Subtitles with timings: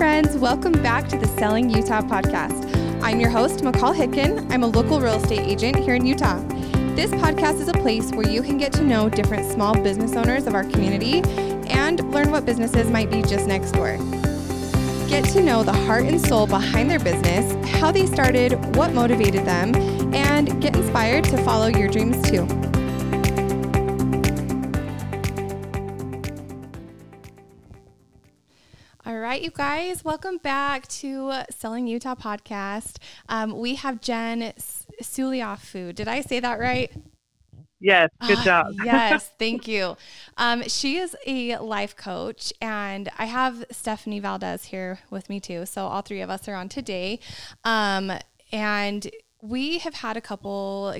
[0.00, 0.34] friends.
[0.38, 2.74] Welcome back to the Selling Utah podcast.
[3.02, 4.50] I'm your host, McCall Hitkin.
[4.50, 6.40] I'm a local real estate agent here in Utah.
[6.96, 10.46] This podcast is a place where you can get to know different small business owners
[10.46, 11.20] of our community
[11.68, 13.98] and learn what businesses might be just next door.
[15.06, 19.44] Get to know the heart and soul behind their business, how they started, what motivated
[19.44, 19.74] them,
[20.14, 22.69] and get inspired to follow your dreams too.
[29.40, 32.98] Right, you guys, welcome back to Selling Utah podcast.
[33.26, 34.52] Um, we have Jen
[35.02, 35.94] Suliafu.
[35.94, 36.92] Did I say that right?
[37.80, 38.66] Yes, good uh, job.
[38.84, 39.96] yes, thank you.
[40.36, 45.64] Um, she is a life coach, and I have Stephanie Valdez here with me too.
[45.64, 47.18] So all three of us are on today,
[47.64, 48.12] um,
[48.52, 49.10] and
[49.40, 50.94] we have had a couple,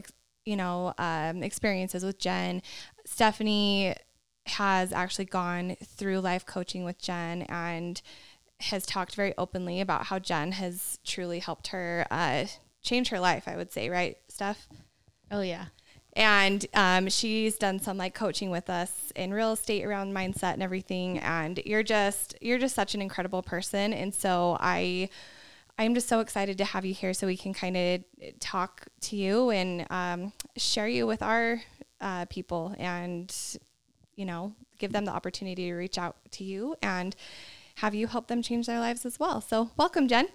[0.47, 2.63] you know, um, experiences with Jen.
[3.05, 3.95] Stephanie
[4.47, 8.01] has actually gone through life coaching with Jen and
[8.61, 12.47] has talked very openly about how Jen has truly helped her uh,
[12.83, 13.45] change her life.
[13.47, 14.69] I would say, right, Steph?
[15.30, 15.67] Oh yeah.
[16.15, 20.63] And um, she's done some like coaching with us in real estate around mindset and
[20.63, 21.19] everything.
[21.19, 23.93] And you're just you're just such an incredible person.
[23.93, 25.09] And so I
[25.79, 28.05] I'm just so excited to have you here so we can kind of
[28.41, 31.63] talk to you and um, share you with our
[32.01, 33.35] uh, people and
[34.17, 37.17] you know, give them the opportunity to reach out to you and
[37.81, 39.41] have you help them change their lives as well.
[39.41, 40.29] So, welcome, Jen.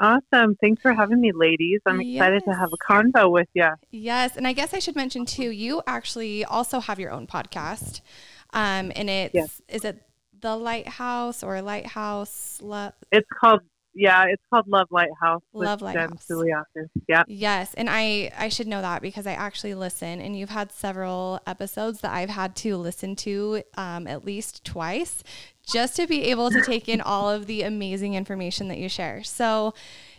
[0.00, 0.56] Awesome.
[0.60, 1.80] Thanks for having me, ladies.
[1.86, 2.16] I'm yes.
[2.16, 3.68] excited to have a convo with you.
[3.90, 4.36] Yes.
[4.36, 8.00] And I guess I should mention too, you actually also have your own podcast.
[8.52, 9.60] Um, and it's, yes.
[9.68, 10.02] is it
[10.40, 12.60] The Lighthouse or Lighthouse?
[12.60, 13.60] Lo- it's called
[13.96, 15.42] yeah, it's called Love Lighthouse.
[15.52, 16.28] Love Lighthouse.
[17.06, 17.22] Yeah.
[17.28, 21.38] Yes, and I I should know that because I actually listen, and you've had several
[21.46, 25.22] episodes that I've had to listen to um, at least twice
[25.66, 29.22] just to be able to take in all of the amazing information that you share.
[29.24, 29.74] So.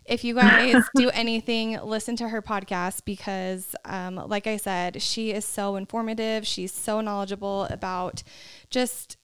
[0.07, 5.31] If you guys do anything, listen to her podcast because, um, like I said, she
[5.31, 6.45] is so informative.
[6.45, 8.21] She's so knowledgeable about
[8.69, 9.17] just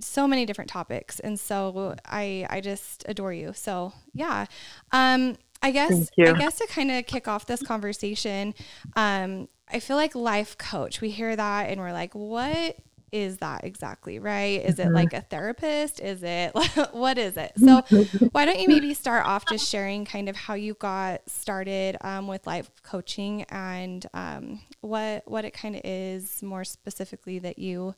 [0.00, 1.20] so many different topics.
[1.20, 3.52] And so I, I just adore you.
[3.54, 4.46] So yeah.
[4.92, 8.54] Um, I guess, I guess to kind of kick off this conversation,
[8.96, 12.76] um, I feel like life coach, we hear that and we're like, what
[13.14, 14.18] is that exactly?
[14.18, 14.60] Right.
[14.64, 16.00] Is it like a therapist?
[16.00, 16.52] Is it,
[16.90, 17.52] what is it?
[17.56, 17.82] So
[18.32, 22.26] why don't you maybe start off just sharing kind of how you got started, um,
[22.26, 27.94] with life coaching and, um, what, what it kind of is more specifically that you,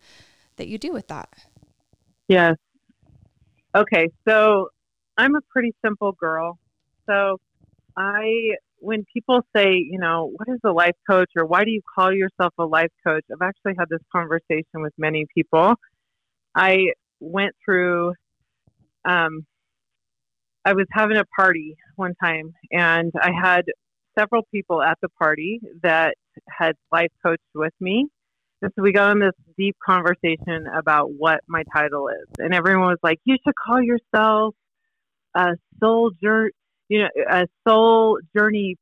[0.57, 1.31] that you do with that?
[2.29, 2.57] Yes.
[3.75, 4.69] Okay, so
[5.17, 6.59] I'm a pretty simple girl.
[7.07, 7.41] So
[7.97, 11.81] I when people say, you know, what is a life coach or why do you
[11.97, 13.25] call yourself a life coach?
[13.33, 15.75] I've actually had this conversation with many people.
[16.55, 18.13] I went through
[19.05, 19.45] um
[20.65, 23.65] I was having a party one time and I had
[24.17, 26.15] several people at the party that
[26.49, 28.07] had life coached with me
[28.63, 32.27] and so we got in this deep conversation about what my title is.
[32.39, 34.55] And everyone was like, you should call yourself
[35.35, 36.11] a soul
[36.89, 38.77] you know, a soul journey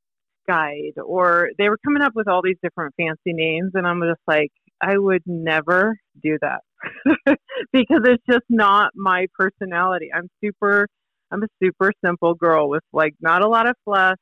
[0.49, 0.99] guide.
[1.05, 3.73] Or they were coming up with all these different fancy names.
[3.75, 4.51] And I'm just like,
[4.81, 6.61] I would never do that
[7.73, 10.11] because it's just not my personality.
[10.15, 10.89] I'm super,
[11.31, 14.19] I'm a super simple girl with like not a lot of fluff.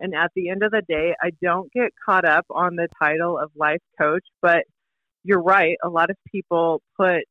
[0.00, 3.36] And at the end of the day, I don't get caught up on the title
[3.38, 4.64] of life coach, but
[5.24, 5.76] you're right.
[5.84, 7.24] A lot of people put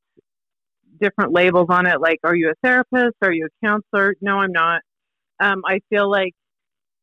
[1.00, 3.16] different labels on it, like, are you a therapist?
[3.22, 4.16] Are you a counselor?
[4.22, 4.82] No, I'm not.
[5.40, 6.34] Um, I feel like,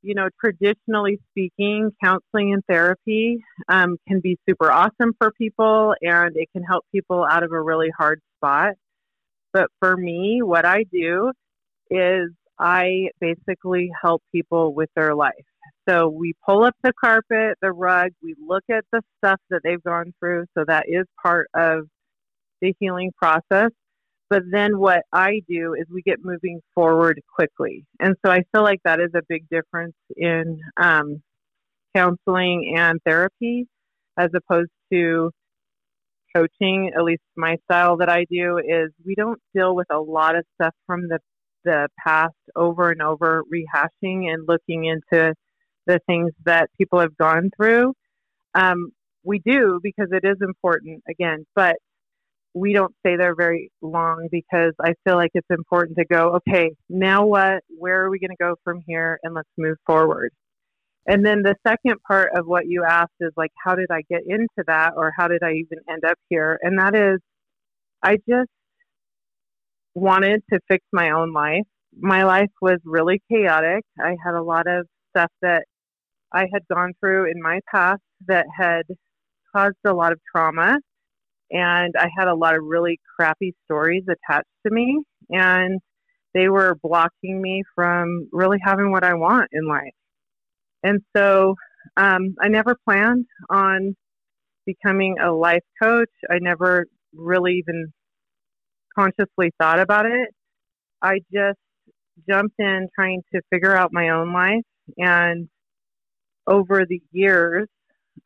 [0.03, 6.37] you know, traditionally speaking, counseling and therapy um, can be super awesome for people and
[6.37, 8.75] it can help people out of a really hard spot.
[9.53, 11.33] But for me, what I do
[11.91, 15.33] is I basically help people with their life.
[15.89, 19.83] So we pull up the carpet, the rug, we look at the stuff that they've
[19.83, 20.47] gone through.
[20.57, 21.87] So that is part of
[22.61, 23.71] the healing process.
[24.31, 27.85] But then what I do is we get moving forward quickly.
[28.01, 31.23] And so I feel like that is a big difference in um,
[31.95, 33.67] counseling and therapy
[34.17, 35.31] as opposed to
[36.35, 36.91] coaching.
[36.97, 40.45] At least my style that I do is we don't deal with a lot of
[40.57, 41.19] stuff from the
[41.65, 45.35] the past over and over, rehashing and looking into
[45.87, 47.95] the things that people have gone through.
[48.55, 48.91] Um,
[49.23, 51.77] we do because it is important, again, but
[52.55, 56.71] we don't stay there very long because I feel like it's important to go, okay,
[56.89, 57.63] now what?
[57.69, 59.19] Where are we going to go from here?
[59.23, 60.31] And let's move forward.
[61.07, 64.23] And then the second part of what you asked is like, how did I get
[64.27, 66.59] into that or how did I even end up here?
[66.63, 67.21] And that is,
[68.03, 68.51] I just
[69.95, 71.67] wanted to fix my own life
[71.99, 73.85] my life was really chaotic.
[73.99, 75.65] I had a lot of stuff that
[76.33, 78.83] I had gone through in my past that had
[79.55, 80.79] caused a lot of trauma.
[81.55, 85.03] And I had a lot of really crappy stories attached to me.
[85.31, 85.81] And
[86.35, 89.95] they were blocking me from really having what I want in life.
[90.83, 91.55] And so
[91.97, 93.97] um, I never planned on
[94.67, 96.11] becoming a life coach.
[96.29, 97.93] I never really even
[98.99, 100.29] consciously thought about it.
[101.01, 101.59] I just
[102.29, 104.65] jumped in trying to figure out my own life
[104.99, 105.49] and
[106.47, 107.69] over the years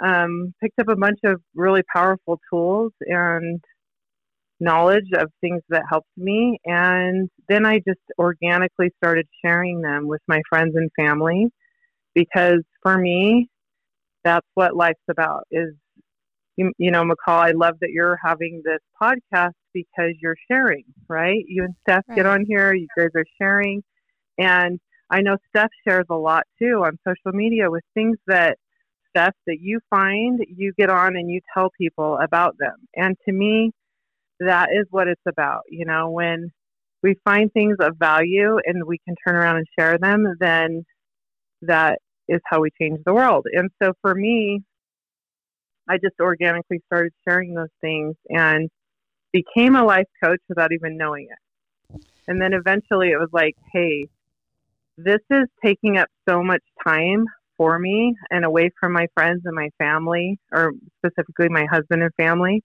[0.00, 3.60] um, picked up a bunch of really powerful tools and
[4.60, 6.58] knowledge of things that helped me.
[6.64, 11.48] And then i just organically started sharing them with my friends and family
[12.14, 13.48] because for me
[14.24, 15.72] that's what life's about is
[16.56, 21.44] you, you know mccall i love that you're having this podcast because you're sharing right?
[21.46, 22.16] You and steph right.
[22.16, 23.82] get on here you guys are sharing.
[24.38, 24.78] And
[25.10, 28.58] I know Steph shares a lot too on social media with things that
[29.46, 32.74] That you find, you get on and you tell people about them.
[32.94, 33.72] And to me,
[34.40, 35.62] that is what it's about.
[35.68, 36.50] You know, when
[37.02, 40.84] we find things of value and we can turn around and share them, then
[41.62, 41.98] that
[42.28, 43.46] is how we change the world.
[43.52, 44.62] And so for me,
[45.88, 48.68] I just organically started sharing those things and
[49.32, 52.02] became a life coach without even knowing it.
[52.28, 54.06] And then eventually it was like, hey,
[54.96, 57.24] this is taking up so much time
[57.58, 60.72] for me and away from my friends and my family, or
[61.04, 62.62] specifically my husband and family,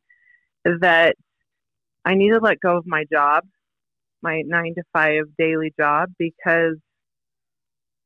[0.63, 1.15] is that
[2.05, 3.43] I need to let go of my job,
[4.21, 6.77] my nine to five daily job, because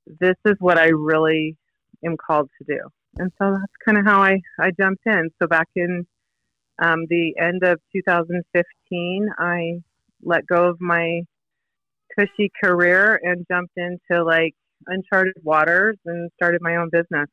[0.07, 1.57] this is what I really
[2.04, 2.80] am called to do.
[3.18, 5.30] And so that's kind of how I, I jumped in.
[5.42, 6.07] So back in
[6.80, 9.81] um, the end of 2015, I
[10.24, 11.22] let go of my
[12.18, 17.27] cushy career and jumped into like uncharted waters and started my own business.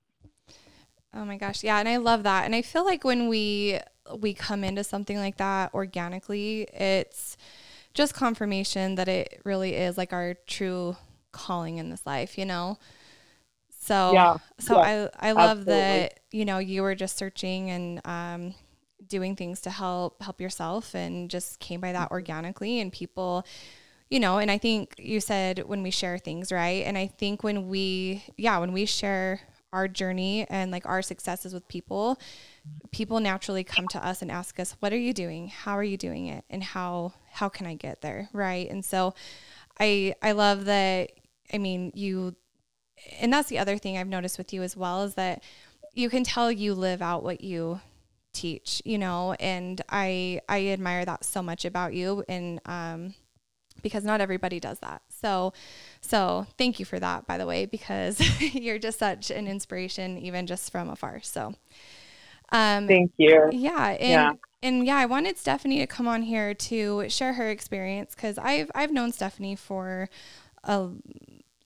[1.15, 1.63] Oh my gosh.
[1.63, 2.45] Yeah, and I love that.
[2.45, 3.79] And I feel like when we
[4.19, 7.37] we come into something like that organically, it's
[7.95, 10.97] just confirmation that it really is like our true
[11.33, 12.79] calling in this life, you know?
[13.79, 14.37] So yeah.
[14.59, 15.83] so yeah, I I love absolutely.
[15.83, 18.55] that, you know, you were just searching and um
[19.07, 23.45] doing things to help help yourself and just came by that organically and people
[24.11, 26.85] you know, and I think you said when we share things, right?
[26.87, 29.41] And I think when we, yeah, when we share
[29.73, 32.19] our journey and like our successes with people,
[32.93, 35.49] people naturally come to us and ask us, "What are you doing?
[35.49, 36.45] How are you doing it?
[36.49, 38.71] And how how can I get there?" Right?
[38.71, 39.15] And so
[39.81, 41.11] I I love that
[41.53, 42.37] I mean, you
[43.21, 45.43] and that's the other thing I've noticed with you as well is that
[45.95, 47.81] you can tell you live out what you
[48.33, 53.15] teach, you know, and I I admire that so much about you and um
[53.83, 55.03] because not everybody does that.
[55.09, 55.53] So,
[56.01, 58.21] so thank you for that, by the way, because
[58.55, 61.21] you're just such an inspiration, even just from afar.
[61.23, 61.55] So,
[62.51, 63.49] um, thank you.
[63.53, 63.89] Yeah.
[63.91, 64.33] And, yeah.
[64.63, 68.71] And yeah, I wanted Stephanie to come on here to share her experience because I've
[68.75, 70.09] I've known Stephanie for
[70.63, 70.89] a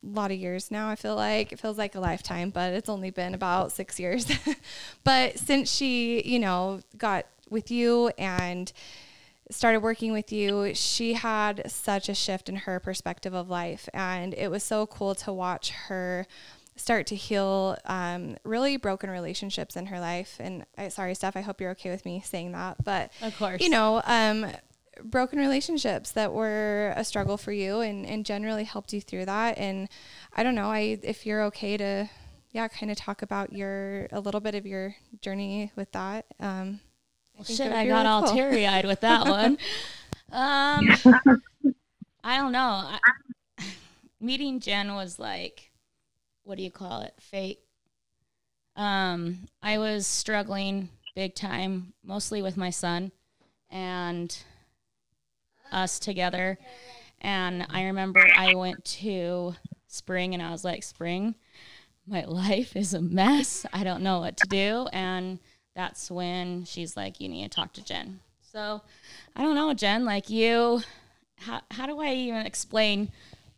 [0.02, 0.88] lot of years now.
[0.88, 4.26] I feel like it feels like a lifetime, but it's only been about six years.
[5.04, 8.72] but since she, you know, got with you and
[9.50, 13.88] started working with you, she had such a shift in her perspective of life.
[13.94, 16.26] And it was so cool to watch her
[16.76, 20.36] start to heal um, really broken relationships in her life.
[20.38, 22.84] And I, sorry, Steph, I hope you're okay with me saying that.
[22.84, 24.46] But, of course, you know, um,
[25.02, 29.58] broken relationships that were a struggle for you and, and generally helped you through that.
[29.58, 29.88] And
[30.36, 32.08] I don't know, I, if you're okay to,
[32.52, 36.26] yeah, kind of talk about your, a little bit of your journey with that.
[36.40, 36.80] Um,
[37.38, 39.58] well, shit, I got all teary eyed with that one.
[40.30, 40.86] Um,
[42.22, 42.84] I don't know.
[42.84, 42.98] I,
[44.20, 45.70] meeting Jen was like,
[46.44, 47.14] what do you call it?
[47.18, 47.60] Fate.
[48.76, 53.10] Um, I was struggling big time, mostly with my son
[53.70, 54.36] and
[55.72, 56.58] us together.
[57.20, 59.54] And I remember I went to
[59.86, 61.34] spring and I was like, Spring,
[62.06, 63.66] my life is a mess.
[63.72, 64.86] I don't know what to do.
[64.92, 65.38] And
[65.78, 68.18] that's when she's like, you need to talk to Jen.
[68.42, 68.82] So
[69.36, 70.82] I don't know, Jen, like you,
[71.36, 73.12] how, how do I even explain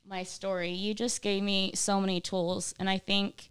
[0.07, 0.71] my story?
[0.71, 2.75] You just gave me so many tools.
[2.79, 3.49] And I think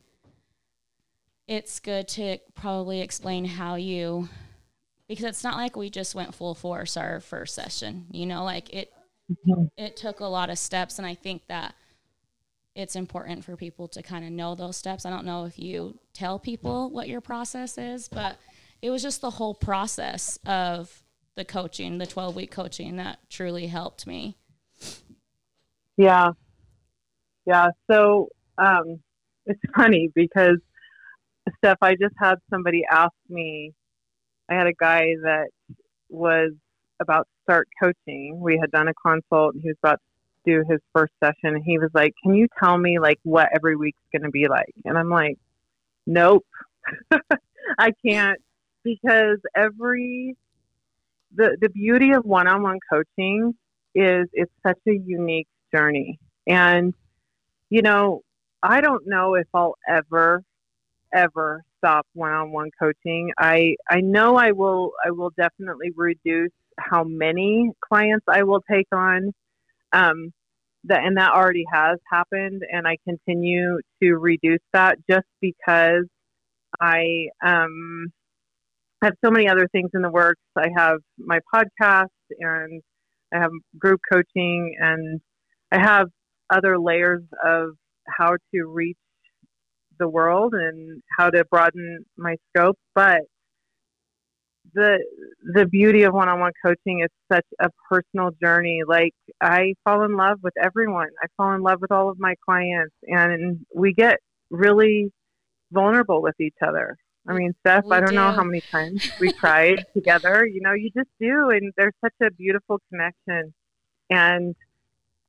[1.48, 4.30] it's good to probably explain how you,
[5.08, 8.72] because it's not like we just went full force our first session, you know, like
[8.72, 8.94] it,
[9.32, 9.64] mm-hmm.
[9.78, 11.00] it took a lot of steps.
[11.00, 11.74] And I think that
[12.76, 15.08] it's important for people to kind of know those steps.
[15.08, 18.38] I don't know if you tell people what your process is, but
[18.82, 21.04] it was just the whole process of
[21.36, 24.38] the coaching, the 12 week coaching that truly helped me.
[25.98, 26.32] Yeah.
[27.46, 27.70] Yeah.
[27.90, 29.00] So um,
[29.46, 30.60] it's funny because
[31.58, 33.74] Steph, I just had somebody ask me.
[34.50, 35.50] I had a guy that
[36.10, 36.52] was
[37.00, 38.40] about to start coaching.
[38.40, 40.00] We had done a consult, and he was about
[40.46, 41.56] to do his first session.
[41.56, 44.48] And he was like, "Can you tell me like what every week's going to be
[44.48, 45.38] like?" And I'm like,
[46.06, 46.46] "Nope,
[47.80, 48.40] I can't,"
[48.84, 50.36] because every
[51.36, 53.54] the the beauty of one-on-one coaching
[53.96, 56.94] is it's such a unique journey, and
[57.70, 58.22] you know,
[58.64, 60.44] I don't know if I'll ever
[61.14, 63.32] ever stop one-on-one coaching.
[63.38, 68.88] I I know I will I will definitely reduce how many clients I will take
[68.92, 69.34] on.
[69.92, 70.34] Um,
[70.86, 76.06] that and that already has happened, and I continue to reduce that just because
[76.80, 78.12] I um,
[79.02, 80.42] have so many other things in the works.
[80.58, 82.08] I have my podcast,
[82.40, 82.82] and
[83.34, 85.22] I have group coaching, and
[85.72, 86.08] I have
[86.50, 87.72] other layers of
[88.08, 88.98] how to reach
[90.00, 92.78] the world and how to broaden my scope.
[92.96, 93.22] But
[94.74, 95.04] the
[95.54, 98.82] the beauty of one-on-one coaching is such a personal journey.
[98.88, 101.10] Like I fall in love with everyone.
[101.22, 105.12] I fall in love with all of my clients, and we get really
[105.72, 106.98] vulnerable with each other.
[107.28, 108.16] I mean, Steph, we I don't do.
[108.16, 110.46] know how many times we cried together.
[110.46, 113.54] You know, you just do, and there's such a beautiful connection.
[114.10, 114.56] And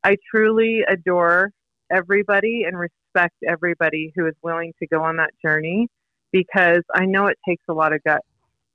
[0.03, 1.51] I truly adore
[1.91, 5.89] everybody and respect everybody who is willing to go on that journey
[6.33, 8.27] because I know it takes a lot of guts.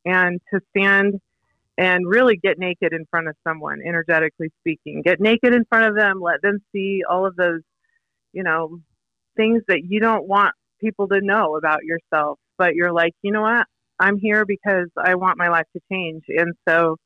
[0.03, 1.19] And to stand
[1.77, 5.95] and really get naked in front of someone, energetically speaking, get naked in front of
[5.95, 7.61] them, let them see all of those,
[8.33, 8.79] you know,
[9.35, 12.39] things that you don't want people to know about yourself.
[12.57, 13.67] But you're like, you know what?
[13.99, 16.23] I'm here because I want my life to change.
[16.27, 16.97] And so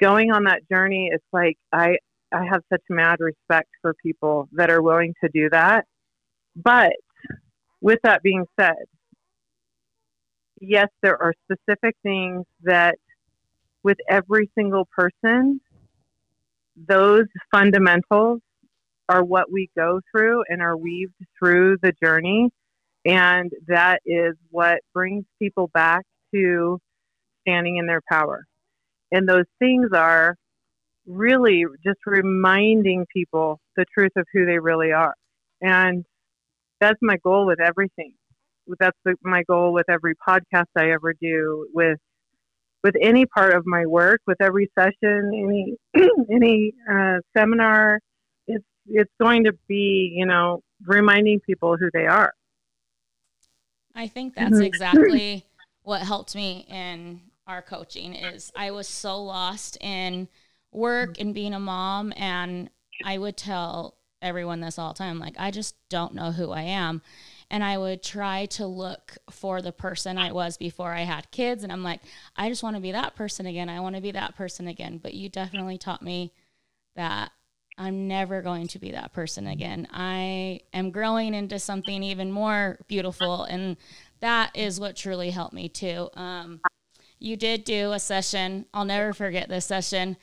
[0.00, 1.96] going on that journey, it's like I,
[2.32, 5.84] I have such mad respect for people that are willing to do that.
[6.54, 6.92] But
[7.80, 8.74] with that being said,
[10.60, 12.96] yes, there are specific things that
[13.82, 15.60] with every single person,
[16.88, 18.40] those fundamentals
[19.08, 22.50] are what we go through and are weaved through the journey.
[23.06, 26.02] And that is what brings people back
[26.34, 26.78] to
[27.42, 28.44] standing in their power.
[29.12, 30.34] And those things are
[31.06, 35.14] really just reminding people the truth of who they really are.
[35.60, 36.04] And
[36.80, 38.12] that's my goal with everything.
[38.80, 41.98] That's the, my goal with every podcast I ever do, with
[42.82, 45.76] with any part of my work, with every session, any
[46.30, 48.00] any uh, seminar.
[48.48, 52.32] It's it's going to be, you know, reminding people who they are.
[53.96, 54.62] I think that's mm-hmm.
[54.62, 55.44] exactly
[55.82, 58.14] what helped me in our coaching.
[58.14, 60.28] Is I was so lost in
[60.72, 62.70] work and being a mom and
[63.04, 66.62] I would tell everyone this all the time like I just don't know who I
[66.62, 67.02] am
[67.50, 71.62] and I would try to look for the person I was before I had kids
[71.62, 72.00] and I'm like
[72.34, 74.98] I just want to be that person again I want to be that person again
[75.02, 76.32] but you definitely taught me
[76.96, 77.30] that
[77.78, 82.78] I'm never going to be that person again I am growing into something even more
[82.88, 83.76] beautiful and
[84.20, 86.60] that is what truly helped me too um,
[87.18, 90.16] you did do a session I'll never forget this session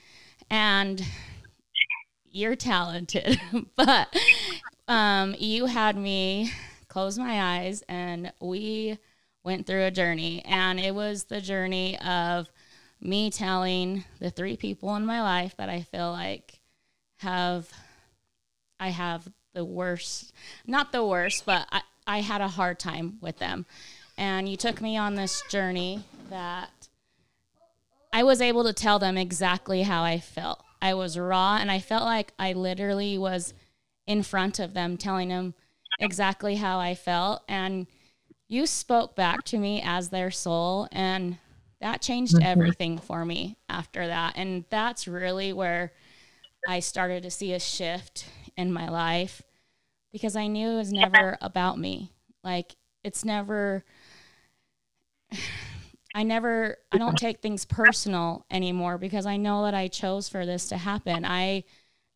[0.50, 1.04] and
[2.34, 3.40] you're talented,
[3.76, 4.14] but
[4.88, 6.52] um, you had me
[6.88, 8.98] close my eyes and we
[9.44, 10.44] went through a journey.
[10.46, 12.50] And it was the journey of
[13.00, 16.60] me telling the three people in my life that I feel like
[17.24, 17.70] have,
[18.80, 20.34] I have the worst,
[20.66, 23.66] not the worst, but I, I had a hard time with them.
[24.18, 26.70] And you took me on this journey that
[28.12, 30.64] I was able to tell them exactly how I felt.
[30.82, 33.54] I was raw and I felt like I literally was
[34.06, 35.54] in front of them telling them
[36.00, 37.88] exactly how I felt and
[38.48, 41.38] you spoke back to me as their soul and
[41.80, 42.46] that changed mm-hmm.
[42.46, 45.94] everything for me after that and that's really where
[46.68, 49.42] I started to see a shift in my life
[50.12, 52.12] because I knew it was never about me
[52.44, 53.84] like it's never
[56.16, 60.46] I never, I don't take things personal anymore because I know that I chose for
[60.46, 61.26] this to happen.
[61.26, 61.64] I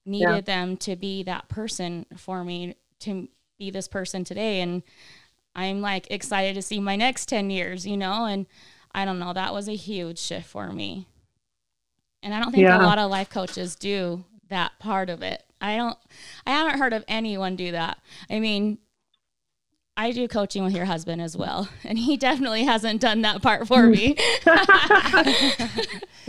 [0.05, 0.41] needed yeah.
[0.41, 3.27] them to be that person for me to
[3.57, 4.61] be this person today.
[4.61, 4.83] And
[5.55, 8.25] I'm like excited to see my next 10 years, you know?
[8.25, 8.45] And
[8.91, 11.07] I don't know, that was a huge shift for me.
[12.21, 12.79] And I don't think yeah.
[12.79, 15.43] a lot of life coaches do that part of it.
[15.59, 15.97] I don't,
[16.45, 17.99] I haven't heard of anyone do that.
[18.29, 18.77] I mean,
[19.95, 23.67] I do coaching with your husband as well, and he definitely hasn't done that part
[23.67, 24.15] for me.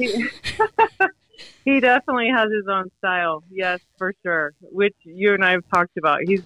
[1.64, 4.54] he, definitely has his own style, yes, for sure.
[4.62, 6.20] Which you and I have talked about.
[6.26, 6.42] He's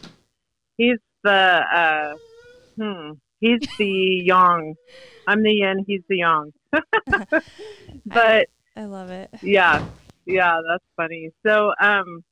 [0.76, 2.14] He's the uh,
[2.76, 3.12] hmm.
[3.41, 4.75] He's the yang.
[5.26, 5.85] I'm the yin.
[5.87, 6.52] He's the yang.
[7.12, 7.43] but
[8.11, 9.31] I, I love it.
[9.43, 9.85] Yeah,
[10.26, 11.31] yeah, that's funny.
[11.47, 12.23] So, um,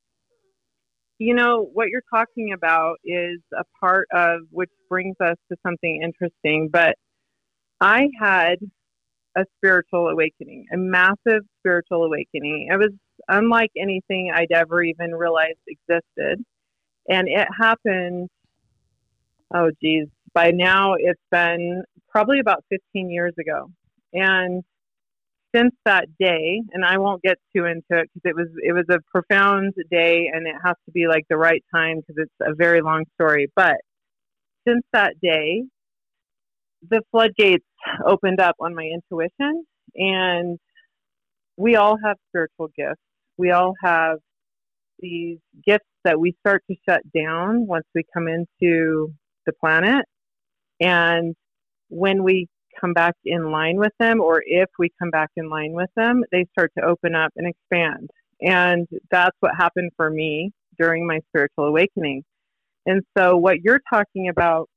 [1.18, 6.00] you know what you're talking about is a part of which brings us to something
[6.02, 6.70] interesting.
[6.73, 6.97] But
[7.80, 8.56] I had
[9.37, 12.68] a spiritual awakening, a massive spiritual awakening.
[12.70, 12.92] It was
[13.28, 16.42] unlike anything I'd ever even realized existed.
[17.09, 18.28] And it happened,
[19.54, 23.70] oh, geez, by now it's been probably about 15 years ago.
[24.12, 24.62] And
[25.54, 28.85] since that day, and I won't get too into it because it was it was
[28.90, 32.54] a profound day, and it has to be like the right time because it's a
[32.54, 33.49] very long story.
[33.57, 33.76] But
[34.66, 35.64] since that day,
[36.88, 37.64] the floodgates
[38.07, 39.64] opened up on my intuition,
[39.95, 40.59] and
[41.57, 43.00] we all have spiritual gifts.
[43.37, 44.19] We all have
[45.00, 49.12] these gifts that we start to shut down once we come into
[49.47, 50.04] the planet.
[50.80, 51.35] And
[51.88, 52.49] when we
[52.80, 56.22] come back in line with them, or if we come back in line with them,
[56.32, 58.10] they start to open up and expand.
[58.40, 62.22] And that's what happened for me during my spiritual awakening.
[62.86, 64.68] And so, what you're talking about,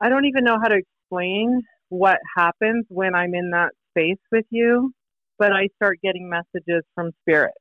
[0.00, 4.46] I don't even know how to explain what happens when I'm in that space with
[4.50, 4.92] you,
[5.38, 7.54] but I start getting messages from spirit.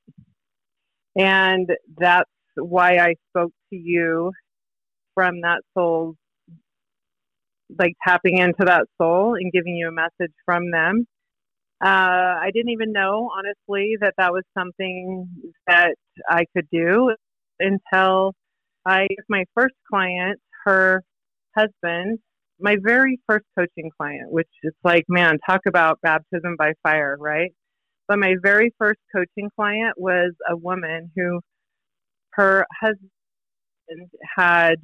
[1.18, 4.32] And that's why I spoke to you
[5.16, 6.16] from that soul's,
[7.78, 11.06] like tapping into that soul and giving you a message from them.
[11.84, 15.30] Uh, I didn't even know, honestly, that that was something
[15.68, 15.96] that
[16.28, 17.14] I could do
[17.60, 18.34] until
[18.86, 21.04] I, my first client, her
[21.56, 22.20] husband,
[22.60, 27.52] my very first coaching client, which is like, man, talk about baptism by fire, right?
[28.08, 31.42] But my very first coaching client was a woman who
[32.32, 33.10] her husband
[34.38, 34.76] had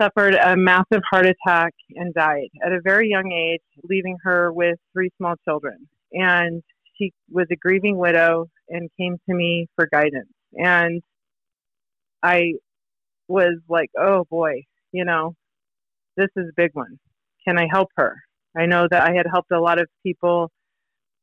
[0.00, 4.78] suffered a massive heart attack and died at a very young age, leaving her with
[4.92, 5.88] three small children.
[6.12, 6.62] And
[6.96, 10.28] she was a grieving widow and came to me for guidance.
[10.54, 11.02] And
[12.22, 12.54] I
[13.28, 15.34] was like, oh boy, you know,
[16.16, 16.98] this is a big one.
[17.46, 18.16] Can I help her?
[18.56, 20.50] I know that I had helped a lot of people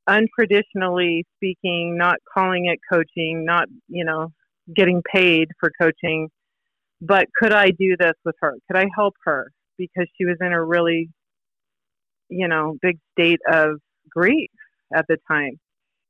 [0.09, 4.33] untraditionally speaking, not calling it coaching, not, you know,
[4.75, 6.29] getting paid for coaching.
[7.01, 8.55] But could I do this with her?
[8.67, 9.51] Could I help her?
[9.77, 11.09] Because she was in a really,
[12.29, 14.51] you know, big state of grief
[14.95, 15.59] at the time.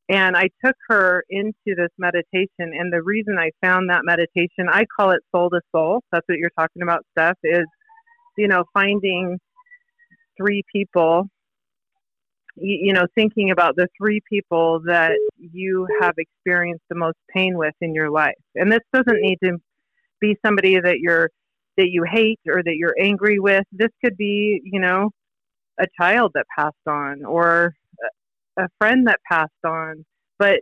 [0.10, 2.46] And I took her into this meditation.
[2.60, 6.02] And the reason I found that meditation, I call it soul to soul.
[6.12, 7.66] That's what you're talking about, Steph, is
[8.38, 9.38] you know, finding
[10.38, 11.28] three people,
[12.56, 17.74] you, know, thinking about the three people that you have experienced the most pain with
[17.82, 18.36] in your life.
[18.56, 19.58] And this doesn't need to
[20.22, 21.30] be somebody that you're
[21.78, 23.64] that you hate or that you're angry with.
[23.72, 25.10] This could be, you know,
[25.80, 27.74] a child that passed on or
[28.58, 30.06] a friend that passed on.
[30.38, 30.60] But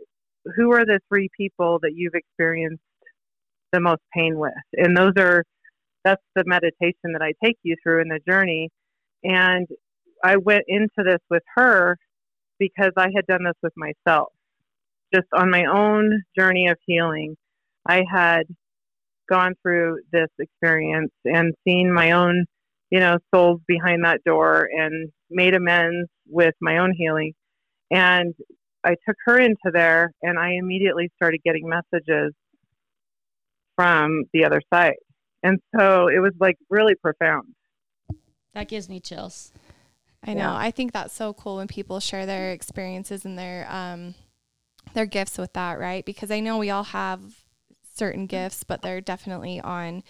[0.56, 2.82] who are the three people that you've experienced
[3.72, 4.52] the most pain with?
[4.74, 5.44] And those are
[6.04, 8.70] that's the meditation that I take you through in the journey.
[9.22, 9.66] And
[10.24, 11.98] I went into this with her
[12.58, 14.28] because I had done this with myself.
[15.12, 17.36] Just on my own journey of healing,
[17.86, 18.44] I had
[19.30, 22.44] gone through this experience and seen my own,
[22.90, 27.32] you know, souls behind that door and made amends with my own healing.
[27.90, 28.34] And
[28.84, 32.32] I took her into there and I immediately started getting messages
[33.76, 34.96] from the other side.
[35.42, 37.54] And so it was like really profound.
[38.54, 39.52] That gives me chills.
[40.22, 40.40] I know.
[40.40, 40.56] Yeah.
[40.56, 44.14] I think that's so cool when people share their experiences and their um
[44.92, 46.04] their gifts with that, right?
[46.04, 47.39] Because I know we all have
[48.00, 48.44] certain mm-hmm.
[48.44, 50.02] gifts, but they're definitely on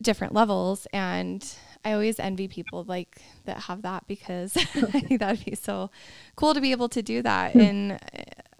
[0.00, 4.60] different levels and I always envy people like that have that because I
[5.02, 5.90] think that'd be so
[6.34, 7.60] cool to be able to do that hmm.
[7.60, 8.00] and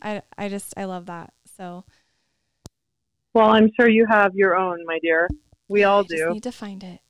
[0.02, 1.33] I I just I love that.
[1.57, 1.85] So
[3.35, 5.26] well, I'm sure you have your own, my dear.
[5.68, 6.31] We all do.
[6.33, 7.01] need to find it.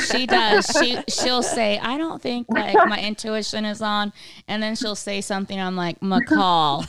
[0.12, 0.66] she does.
[0.78, 4.12] She she'll say, "I don't think like my intuition is on,"
[4.46, 5.58] and then she'll say something.
[5.58, 6.86] I'm like, "McCall,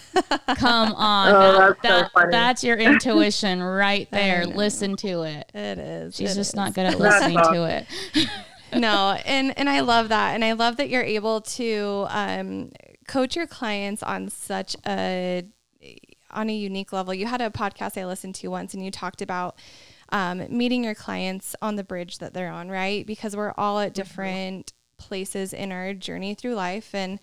[0.55, 4.45] come on, oh, that's, that, so that's your intuition right there.
[4.45, 5.49] Listen to it.
[5.53, 6.15] It is.
[6.15, 6.55] She's it just is.
[6.55, 8.29] not good at listening to it."
[8.79, 12.71] no, and and I love that, and I love that you're able to um,
[13.07, 15.43] coach your clients on such a
[16.29, 17.13] on a unique level.
[17.13, 19.55] You had a podcast I listened to once, and you talked about
[20.13, 23.05] um, meeting your clients on the bridge that they're on, right?
[23.05, 23.93] Because we're all at mm-hmm.
[23.93, 26.93] different places in our journey through life.
[26.93, 27.19] And,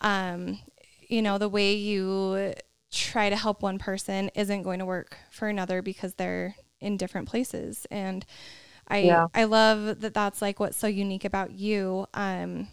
[0.00, 0.58] um,
[1.06, 2.54] you know, the way you
[2.90, 7.28] try to help one person isn't going to work for another because they're in different
[7.28, 7.86] places.
[7.90, 8.24] And
[8.88, 9.26] I yeah.
[9.34, 12.66] I love that that's like what's so unique about you um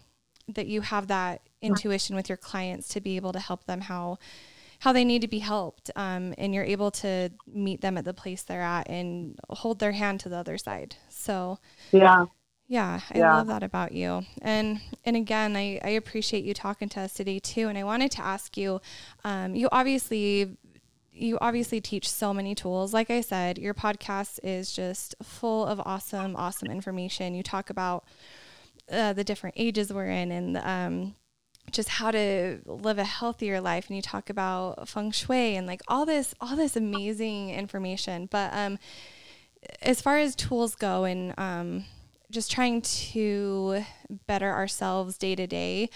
[0.48, 4.18] that you have that intuition with your clients to be able to help them how
[4.80, 8.14] how they need to be helped um, and you're able to meet them at the
[8.14, 10.96] place they're at and hold their hand to the other side.
[11.08, 11.58] So
[11.90, 12.26] yeah.
[12.68, 13.34] yeah i yeah.
[13.36, 14.24] love that about you.
[14.40, 18.12] And and again I, I appreciate you talking to us today too and i wanted
[18.12, 18.80] to ask you
[19.24, 20.56] um, you obviously
[21.12, 22.94] you obviously teach so many tools.
[22.94, 27.34] Like i said your podcast is just full of awesome awesome information.
[27.34, 28.04] You talk about
[28.90, 31.14] uh, the different ages we're in and um,
[31.70, 35.82] just how to live a healthier life and you talk about feng shui and like
[35.88, 38.26] all this all this amazing information.
[38.30, 38.78] But um
[39.82, 41.84] as far as tools go and um
[42.30, 43.82] just trying to
[44.26, 45.88] better ourselves day to day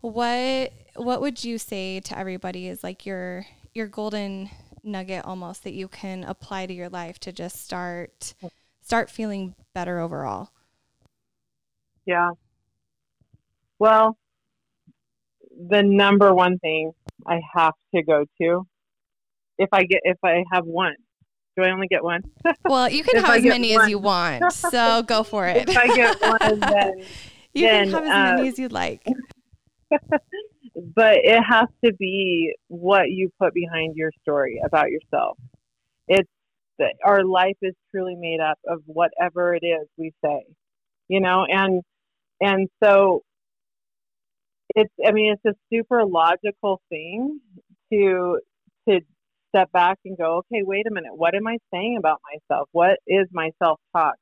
[0.00, 4.50] what what would you say to everybody is like your your golden
[4.82, 8.34] nugget almost that you can apply to your life to just start
[8.82, 10.50] start feeling better overall?
[12.06, 12.30] Yeah.
[13.78, 14.16] Well
[15.68, 16.92] the number one thing
[17.26, 18.66] I have to go to
[19.58, 20.94] if I get if I have one.
[21.56, 22.22] Do I only get one?
[22.64, 23.84] Well, you can have as many one.
[23.84, 24.52] as you want.
[24.52, 25.68] So go for it.
[25.68, 26.92] if I get one, then
[27.52, 29.04] you then, can have as uh, many as you'd like.
[29.90, 35.36] but it has to be what you put behind your story about yourself.
[36.06, 36.30] It's
[36.78, 40.44] that our life is truly made up of whatever it is we say,
[41.08, 41.82] you know, and
[42.40, 43.22] and so
[44.76, 47.40] it's i mean it's a super logical thing
[47.92, 48.38] to
[48.88, 49.00] to
[49.50, 51.12] step back and go okay wait a minute.
[51.16, 52.68] What am i saying about myself?
[52.72, 54.16] What is my self talk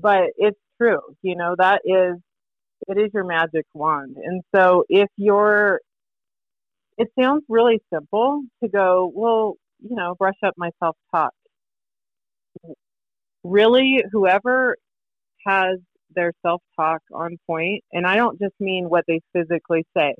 [0.00, 2.16] but it's true you know that is
[2.88, 4.16] it is your magic wand.
[4.22, 5.80] And so if you're
[6.98, 11.32] it sounds really simple to go well you know brush up my self talk
[13.44, 14.76] really whoever
[15.46, 15.78] has
[16.14, 20.14] their self talk on point, and I don't just mean what they physically say,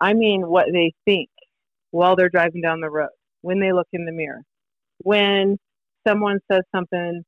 [0.00, 1.28] I mean what they think
[1.90, 3.10] while they're driving down the road,
[3.42, 4.42] when they look in the mirror,
[4.98, 5.58] when
[6.06, 7.22] someone says something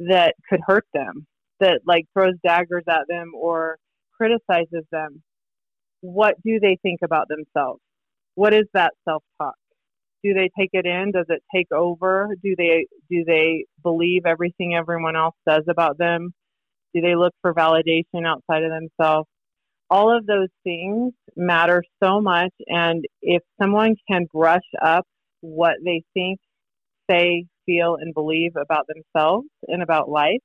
[0.00, 1.26] that could hurt them,
[1.60, 3.78] that like throws daggers at them or
[4.16, 5.22] criticizes them.
[6.00, 7.80] What do they think about themselves?
[8.34, 9.54] What is that self talk?
[10.24, 11.12] Do they take it in?
[11.12, 12.28] Does it take over?
[12.42, 16.32] Do they do they believe everything everyone else says about them?
[16.98, 19.28] Do they look for validation outside of themselves?
[19.88, 22.52] All of those things matter so much.
[22.66, 25.06] And if someone can brush up
[25.40, 26.40] what they think,
[27.08, 30.42] say, feel, and believe about themselves and about life,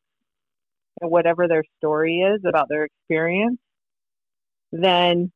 [1.02, 3.58] and whatever their story is about their experience,
[4.72, 5.32] then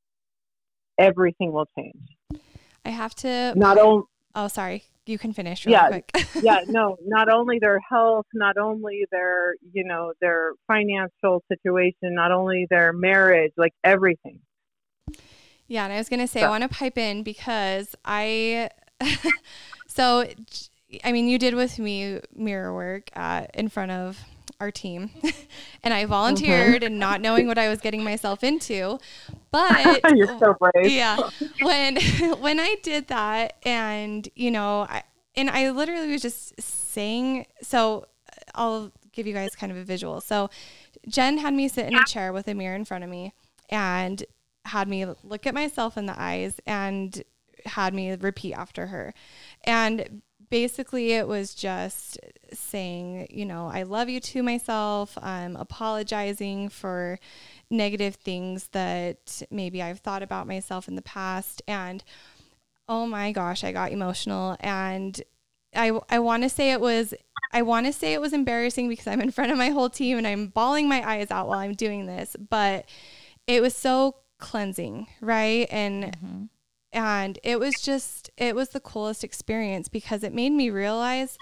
[1.00, 2.42] everything will change.
[2.86, 3.54] I have to.
[3.56, 4.04] Not only.
[4.36, 6.12] Oh, sorry you can finish yeah, quick.
[6.42, 12.32] yeah, no, not only their health, not only their, you know, their financial situation, not
[12.32, 14.40] only their marriage, like everything.
[15.68, 18.70] Yeah, and I was going to say, I want to pipe in because I,
[19.88, 20.26] so,
[21.04, 24.24] I mean, you did with me mirror work at, in front of
[24.60, 25.12] our team
[25.84, 26.86] and I volunteered mm-hmm.
[26.86, 29.00] and not knowing what I was getting myself into.
[29.50, 30.92] But you're so brave.
[30.92, 31.18] Yeah.
[31.62, 31.98] When
[32.40, 35.04] when I did that and you know, I,
[35.36, 38.06] and I literally was just saying so
[38.54, 40.22] I'll give you guys kind of a visual.
[40.22, 40.50] So
[41.08, 43.34] Jen had me sit in a chair with a mirror in front of me
[43.70, 44.24] and
[44.66, 47.24] had me look at myself in the eyes and
[47.66, 49.14] had me repeat after her.
[49.64, 52.20] And basically it was just
[52.54, 55.18] saying, you know, I love you to myself.
[55.22, 57.20] I'm apologizing for
[57.70, 61.62] negative things that maybe I've thought about myself in the past.
[61.68, 62.04] And
[62.88, 64.56] oh my gosh, I got emotional.
[64.60, 65.22] And
[65.76, 67.14] I, I want to say it was,
[67.52, 70.18] I want to say it was embarrassing because I'm in front of my whole team
[70.18, 72.86] and I'm bawling my eyes out while I'm doing this, but
[73.48, 75.68] it was so cleansing, right?
[75.70, 76.44] And mm-hmm
[76.92, 81.38] and it was just, it was the coolest experience because it made me realize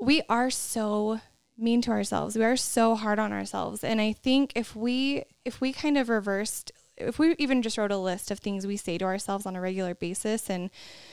[0.00, 1.20] we are so
[1.58, 2.36] mean to ourselves.
[2.36, 3.82] We are so hard on ourselves.
[3.82, 7.92] And I think if we, if we kind of reversed, if we even just wrote
[7.92, 10.70] a list of things we say to ourselves on a regular basis and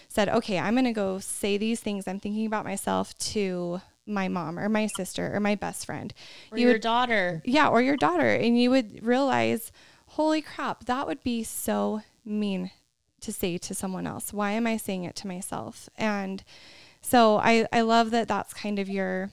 [0.07, 4.27] said, okay, I'm going to go say these things I'm thinking about myself to my
[4.27, 6.13] mom or my sister or my best friend
[6.51, 7.41] or you your would, daughter.
[7.45, 8.33] Yeah, or your daughter.
[8.33, 9.71] And you would realize,
[10.07, 12.71] holy crap, that would be so mean
[13.23, 14.31] to say to someone else?
[14.31, 15.89] Why am I saying it to myself?
[15.97, 16.43] And
[17.01, 19.31] so I, I love that that's kind of your,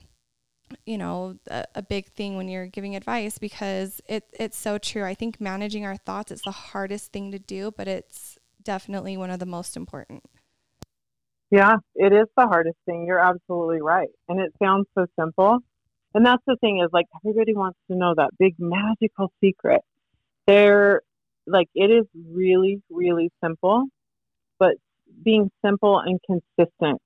[0.85, 5.03] you know, a, a big thing when you're giving advice because it, it's so true.
[5.03, 9.31] I think managing our thoughts is the hardest thing to do, but it's definitely one
[9.31, 10.23] of the most important.
[11.49, 13.05] Yeah, it is the hardest thing.
[13.05, 14.09] You're absolutely right.
[14.29, 15.59] And it sounds so simple.
[16.13, 19.81] And that's the thing is like everybody wants to know that big magical secret.
[20.47, 21.01] They're
[21.47, 23.85] like it is really, really simple,
[24.59, 24.75] but
[25.23, 26.99] being simple and consistent,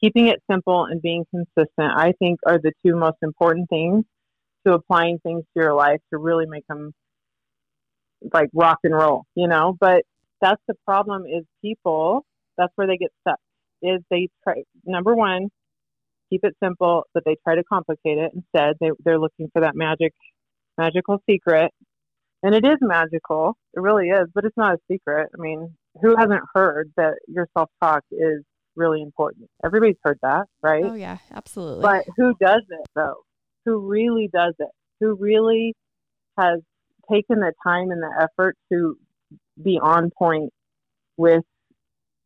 [0.00, 4.04] keeping it simple and being consistent, I think are the two most important things
[4.66, 6.92] to applying things to your life to really make them
[8.32, 9.76] like rock and roll, you know?
[9.78, 10.02] But
[10.40, 12.24] that's the problem is people,
[12.58, 13.38] that's where they get stuck.
[13.82, 15.48] Is they try number one,
[16.30, 18.76] keep it simple, but they try to complicate it instead.
[18.80, 20.12] They they're looking for that magic
[20.78, 21.72] magical secret.
[22.42, 23.56] And it is magical.
[23.74, 25.28] It really is, but it's not a secret.
[25.36, 28.42] I mean, who hasn't heard that your self talk is
[28.76, 29.48] really important?
[29.64, 30.84] Everybody's heard that, right?
[30.84, 31.82] Oh yeah, absolutely.
[31.82, 33.16] But who does it though?
[33.66, 34.70] Who really does it?
[35.00, 35.74] Who really
[36.38, 36.60] has
[37.10, 38.96] taken the time and the effort to
[39.62, 40.52] be on point
[41.16, 41.44] with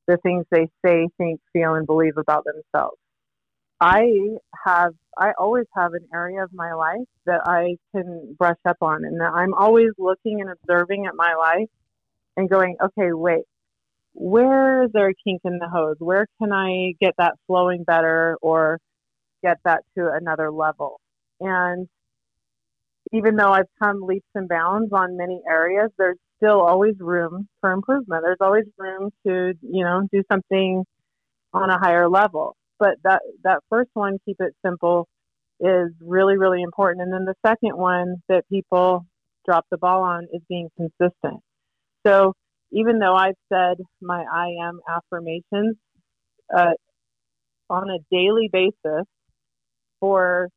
[0.06, 2.98] the things they say, think, feel, and believe about themselves.
[3.80, 8.78] I have, I always have an area of my life that I can brush up
[8.80, 11.68] on, and I'm always looking and observing at my life
[12.36, 13.44] and going, okay, wait,
[14.14, 15.96] where is there a kink in the hose?
[15.98, 18.78] Where can I get that flowing better or
[19.42, 21.00] get that to another level?
[21.40, 21.88] And
[23.12, 27.72] even though I've come leaps and bounds on many areas, there's still always room for
[27.72, 28.22] improvement.
[28.24, 30.84] There's always room to, you know, do something
[31.52, 32.56] on a higher level.
[32.84, 35.08] But that that first one, keep it simple,
[35.58, 37.00] is really really important.
[37.00, 39.06] And then the second one that people
[39.46, 41.40] drop the ball on is being consistent.
[42.06, 42.34] So
[42.72, 45.76] even though I've said my I am affirmations
[46.54, 46.74] uh,
[47.70, 49.06] on a daily basis
[49.98, 50.50] for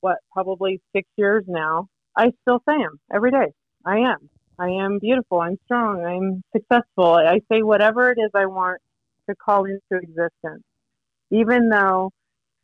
[0.00, 3.52] what probably six years now, I still say them every day.
[3.84, 4.28] I am.
[4.58, 5.40] I am beautiful.
[5.40, 6.04] I'm strong.
[6.04, 7.14] I'm successful.
[7.14, 8.80] I say whatever it is I want
[9.30, 10.64] to call into existence.
[11.30, 12.10] Even though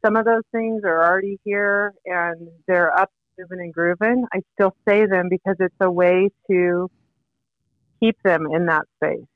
[0.04, 4.74] some of those things are already here and they're up, moving, and grooving, I still
[4.88, 6.90] say them because it's a way to
[8.00, 9.26] keep them in that space.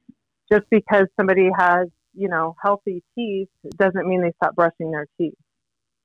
[0.52, 5.34] Just because somebody has, you know, healthy teeth doesn't mean they stop brushing their teeth.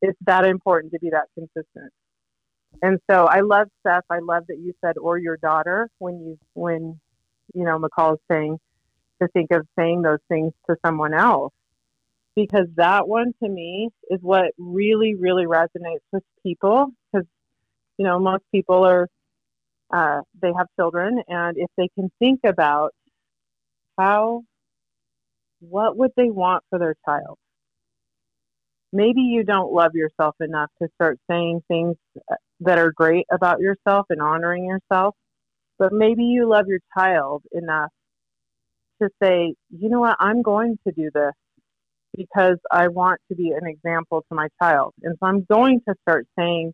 [0.02, 1.92] It's that important to be that consistent.
[2.82, 4.06] And so I love Steph.
[4.10, 7.00] I love that you said or your daughter when you when
[7.54, 8.58] you know McCall is saying
[9.22, 11.54] to think of saying those things to someone else
[12.36, 17.28] because that one to me is what really really resonates with people because
[17.98, 19.08] you know most people are
[19.94, 22.92] uh, they have children and if they can think about
[23.98, 24.42] how
[25.60, 27.38] what would they want for their child
[28.94, 31.96] maybe you don't love yourself enough to start saying things
[32.60, 35.16] that are great about yourself and honoring yourself.
[35.80, 37.90] But maybe you love your child enough
[39.02, 41.34] to say, you know what, I'm going to do this
[42.16, 44.94] because I want to be an example to my child.
[45.04, 46.74] And so I'm going to start saying,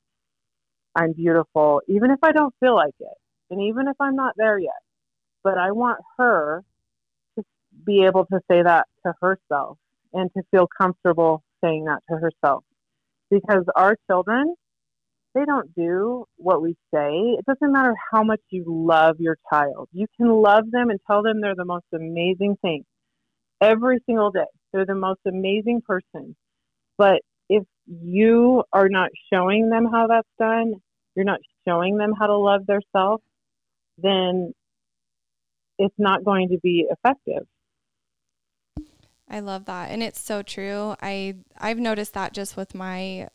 [0.96, 3.18] I'm beautiful, even if I don't feel like it,
[3.52, 4.72] and even if I'm not there yet.
[5.44, 6.64] But I want her
[7.38, 7.44] to
[7.86, 9.78] be able to say that to herself
[10.14, 12.64] and to feel comfortable saying that to herself.
[13.30, 14.56] Because our children,
[15.36, 17.12] they don't do what we say.
[17.38, 19.90] It doesn't matter how much you love your child.
[19.92, 22.84] You can love them and tell them they're the most amazing thing
[23.62, 24.46] every single day.
[24.72, 26.36] They're the most amazing person.
[26.98, 30.76] But if you are not showing them how that's done,
[31.16, 33.24] you're not showing them how to love themselves,
[33.98, 34.54] then
[35.80, 37.48] it's not going to be effective.
[39.30, 39.92] I love that.
[39.92, 40.96] And it's so true.
[41.02, 43.28] I I've noticed that just with my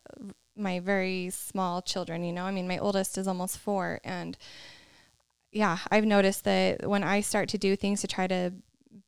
[0.56, 2.44] my very small children, you know.
[2.44, 4.36] I mean, my oldest is almost 4 and
[5.52, 8.52] yeah, I've noticed that when I start to do things to try to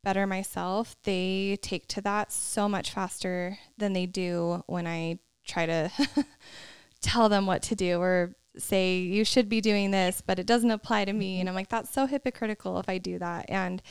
[0.03, 5.67] better myself, they take to that so much faster than they do when I try
[5.67, 5.91] to
[7.01, 10.71] tell them what to do or say you should be doing this, but it doesn't
[10.71, 11.41] apply to me.
[11.41, 13.47] And I'm like, that's so hypocritical if I do that.
[13.49, 13.83] And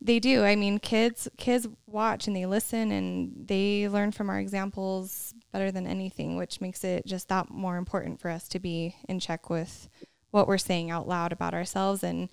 [0.00, 0.44] they do.
[0.44, 5.70] I mean, kids kids watch and they listen and they learn from our examples better
[5.70, 9.48] than anything, which makes it just that more important for us to be in check
[9.48, 9.88] with
[10.30, 12.28] what we're saying out loud about ourselves and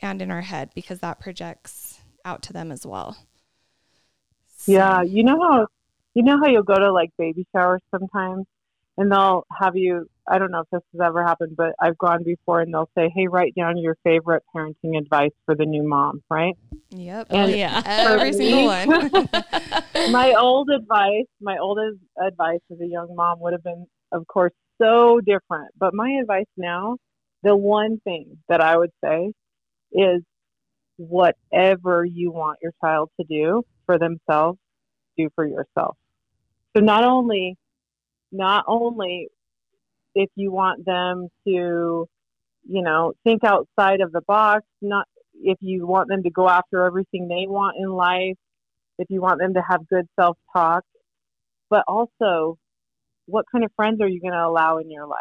[0.00, 1.87] and in our head because that projects
[2.28, 3.16] out to them as well.
[4.58, 4.72] So.
[4.72, 5.66] Yeah, you know how
[6.14, 8.44] you know how you'll go to like baby showers sometimes
[8.98, 12.22] and they'll have you I don't know if this has ever happened, but I've gone
[12.22, 16.22] before and they'll say, Hey, write down your favorite parenting advice for the new mom,
[16.28, 16.54] right?
[16.90, 17.28] Yep.
[17.30, 17.82] And oh yeah.
[17.86, 19.28] Every single one.
[20.12, 24.52] my old advice, my oldest advice as a young mom would have been, of course,
[24.76, 25.70] so different.
[25.78, 26.98] But my advice now,
[27.42, 29.32] the one thing that I would say
[29.92, 30.22] is
[30.98, 34.58] whatever you want your child to do for themselves,
[35.16, 35.96] do for yourself.
[36.76, 37.56] So not only
[38.30, 39.28] not only
[40.14, 42.06] if you want them to,
[42.68, 46.84] you know, think outside of the box, not if you want them to go after
[46.84, 48.36] everything they want in life,
[48.98, 50.82] if you want them to have good self talk,
[51.70, 52.58] but also
[53.26, 55.18] what kind of friends are you going to allow in your life?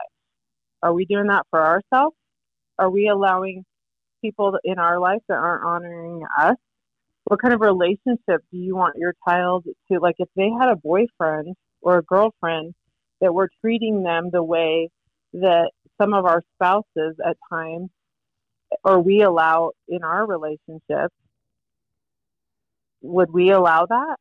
[0.82, 2.16] Are we doing that for ourselves?
[2.80, 3.66] Are we allowing
[4.22, 6.56] people in our life that aren't honoring us?
[7.26, 10.76] What kind of relationship do you want your child to like if they had a
[10.78, 12.74] boyfriend or a girlfriend
[13.22, 14.90] that were treating them the way
[15.34, 17.90] that some of our spouses at times
[18.84, 21.12] or we allow in our relationship
[23.02, 24.18] would we allow that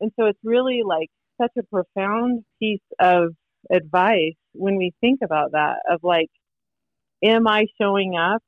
[0.00, 3.34] and so it's really like such a profound piece of
[3.70, 6.28] advice when we think about that of like
[7.22, 8.42] am i showing up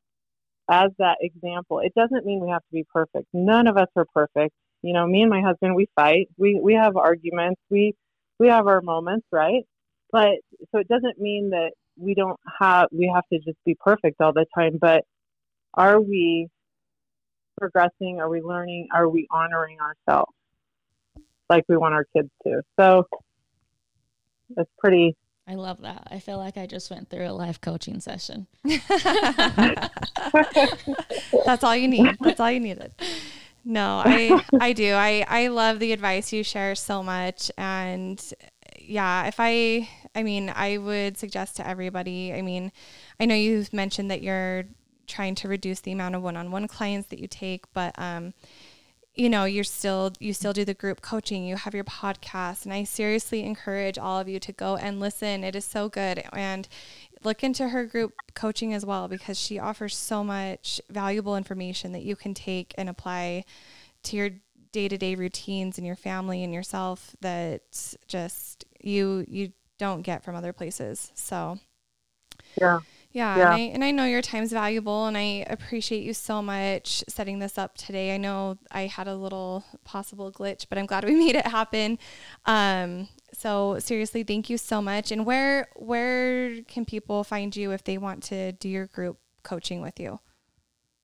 [0.71, 3.27] as that example it doesn't mean we have to be perfect.
[3.33, 4.55] None of us are perfect.
[4.83, 6.29] You know me and my husband we fight.
[6.37, 7.61] We we have arguments.
[7.71, 7.95] We
[8.39, 9.63] we have our moments right?
[10.13, 10.39] But
[10.73, 14.33] so it doesn't mean that we don't have we have to just be perfect all
[14.33, 15.05] the time but
[15.75, 16.49] are we
[17.59, 18.19] progressing?
[18.21, 18.89] Are we learning?
[18.93, 20.33] Are we honoring ourselves
[21.49, 22.63] like we want our kids to?
[22.79, 23.07] So
[24.57, 25.17] it's pretty
[25.47, 26.09] I love that.
[26.11, 28.47] I feel like I just went through a life coaching session.
[31.45, 32.17] That's all you need.
[32.21, 32.93] That's all you needed.
[33.65, 34.95] No, I I do.
[34.95, 38.23] I I love the advice you share so much and
[38.79, 42.33] yeah, if I I mean, I would suggest to everybody.
[42.33, 42.73] I mean,
[43.21, 44.65] I know you've mentioned that you're
[45.07, 48.33] trying to reduce the amount of one-on-one clients that you take, but um
[49.15, 52.75] you know you're still you still do the group coaching you have your podcast and
[52.75, 55.45] i seriously encourage all of you to go and listen.
[55.45, 56.69] It is so good and
[57.23, 62.03] look into her group coaching as well because she offers so much valuable information that
[62.03, 63.45] you can take and apply
[64.05, 64.31] to your
[64.73, 67.63] day-to-day routines and your family and yourself that
[68.07, 71.11] just you you don't get from other places.
[71.15, 71.59] So
[72.61, 72.81] yeah
[73.15, 73.45] yeah, yeah.
[73.45, 77.39] And, I, and I know your time's valuable and I appreciate you so much setting
[77.39, 78.13] this up today.
[78.13, 82.01] I know I had a little possible glitch, but I'm glad we made it happen.
[82.45, 85.13] Um, so seriously, thank you so much.
[85.13, 89.81] And where where can people find you if they want to do your group coaching
[89.81, 90.19] with you?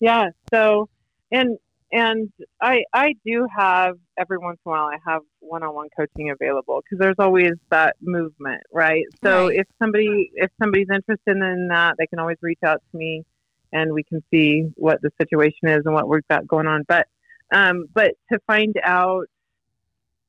[0.01, 0.31] Yeah.
[0.53, 0.89] So
[1.31, 1.59] and
[1.93, 6.81] and I I do have every once in a while I have one-on-one coaching available
[6.83, 9.05] because there's always that movement, right?
[9.25, 9.59] So right.
[9.59, 13.25] if somebody if somebody's interested in that, they can always reach out to me,
[13.73, 16.85] and we can see what the situation is and what we've got going on.
[16.87, 17.09] But
[17.53, 19.27] um, but to find out,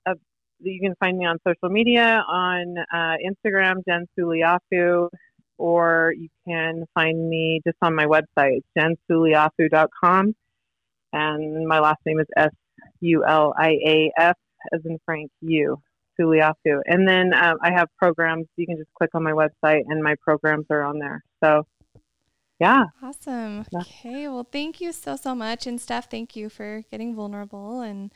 [0.08, 0.16] uh,
[0.60, 5.10] you can find me on social media on uh, Instagram, Jen Suliafu,
[5.60, 10.34] or you can find me just on my website, jensuliafu.com
[11.14, 12.52] and my last name is S
[13.02, 14.38] U L I A F
[14.74, 15.82] as in Frank U
[16.20, 16.82] Suliafu.
[16.86, 18.48] And then um, I have programs.
[18.56, 21.24] You can just click on my website, and my programs are on there.
[21.44, 21.66] So,
[22.60, 22.86] yeah.
[23.02, 23.66] Awesome.
[23.76, 24.28] Okay.
[24.28, 28.12] Well, thank you so so much, and Steph, thank you for getting vulnerable and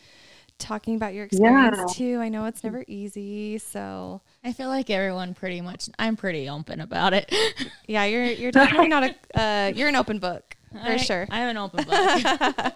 [0.58, 1.94] talking about your experience yeah.
[1.94, 2.20] too.
[2.20, 5.90] I know it's never easy, so I feel like everyone pretty much.
[6.00, 7.34] I'm pretty open about it.
[7.88, 11.28] yeah, you're you're definitely not a uh, you're an open book for I, sure.
[11.30, 12.74] I have an open book.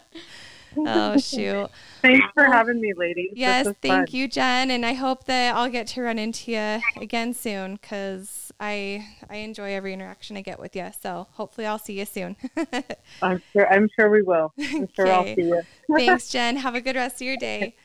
[0.77, 1.69] oh shoot!
[2.01, 3.31] Thanks for having me, ladies.
[3.33, 4.07] Yes, thank fun.
[4.11, 8.51] you, Jen, and I hope that I'll get to run into you again soon because
[8.59, 10.89] I I enjoy every interaction I get with you.
[10.99, 12.35] So hopefully I'll see you soon.
[13.21, 13.71] I'm sure.
[13.71, 14.53] I'm sure we will.
[14.57, 15.11] I'm sure okay.
[15.11, 15.61] I'll see you.
[15.97, 16.57] Thanks, Jen.
[16.57, 17.75] Have a good rest of your day.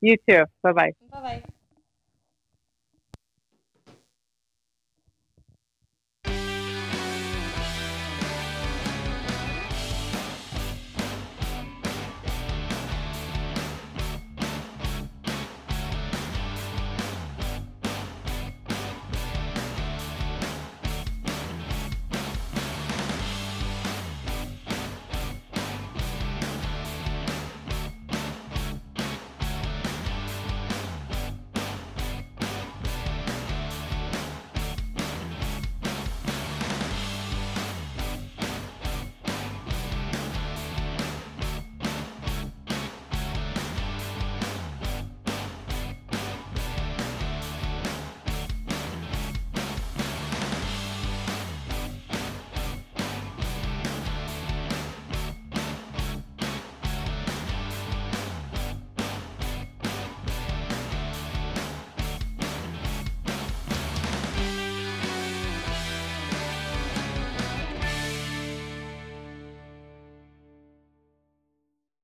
[0.00, 0.44] You too.
[0.62, 0.92] Bye bye.
[1.10, 1.44] Bye bye.